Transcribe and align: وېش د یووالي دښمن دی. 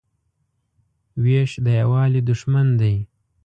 وېش 1.23 1.51
د 1.65 1.65
یووالي 1.79 2.21
دښمن 2.29 2.67
دی. 2.81 2.95